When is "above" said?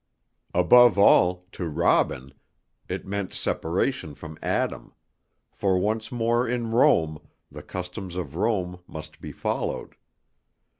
0.55-0.97